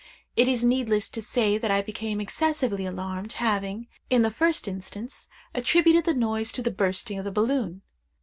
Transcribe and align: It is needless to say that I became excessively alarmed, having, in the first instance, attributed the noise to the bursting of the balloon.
It 0.35 0.47
is 0.47 0.63
needless 0.63 1.09
to 1.09 1.21
say 1.21 1.59
that 1.59 1.69
I 1.69 1.83
became 1.83 2.19
excessively 2.19 2.87
alarmed, 2.87 3.33
having, 3.33 3.85
in 4.09 4.23
the 4.23 4.31
first 4.31 4.67
instance, 4.67 5.29
attributed 5.53 6.05
the 6.05 6.15
noise 6.15 6.51
to 6.53 6.63
the 6.63 6.71
bursting 6.71 7.19
of 7.19 7.25
the 7.25 7.31
balloon. 7.31 7.83